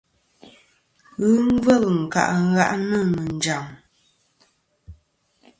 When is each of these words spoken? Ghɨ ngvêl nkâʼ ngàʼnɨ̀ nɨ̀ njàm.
Ghɨ 1.19 1.29
ngvêl 1.55 1.83
nkâʼ 2.01 2.29
ngàʼnɨ̀ 2.51 3.01
nɨ̀ 3.15 3.25
njàm. 3.35 3.65